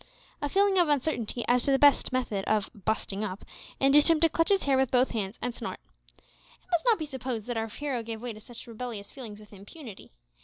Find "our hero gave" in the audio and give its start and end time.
7.55-8.19